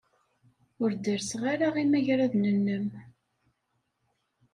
Ur 0.83 0.91
derrseɣ 1.03 1.43
ara 1.53 1.67
imagraden-nnem. 1.83 2.87